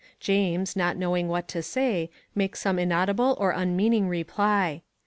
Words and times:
James, 0.19 0.75
not 0.75 0.97
knowing 0.97 1.27
what 1.27 1.47
to 1.49 1.61
say, 1.61 2.09
makes 2.33 2.59
some 2.61 2.79
inaudible 2.79 3.37
or 3.39 3.51
unmeaning 3.51 4.09
reply. 4.09 4.81